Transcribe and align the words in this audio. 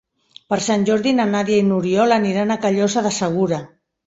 Per 0.53 0.57
Sant 0.67 0.85
Jordi 0.87 1.13
na 1.17 1.27
Nàdia 1.33 1.59
i 1.65 1.67
n'Oriol 1.67 2.17
aniran 2.17 2.55
a 2.55 2.59
Callosa 2.65 3.05
de 3.11 3.15
Segura. 3.21 3.63